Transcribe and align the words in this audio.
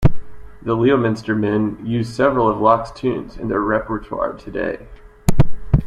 The 0.63 0.73
Leominster 0.75 1.35
men 1.35 1.77
use 1.85 2.11
several 2.11 2.49
of 2.49 2.59
Locke's 2.59 2.89
tunes 2.91 3.37
in 3.37 3.49
their 3.49 3.59
repertoire 3.61 4.33
today. 4.33 4.87